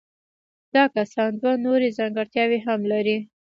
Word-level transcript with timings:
دا 0.75 0.83
کسان 0.95 1.29
دوه 1.41 1.53
نورې 1.65 1.89
ځانګړتیاوې 1.97 2.59
هم 2.67 2.81
لري. 2.91 3.17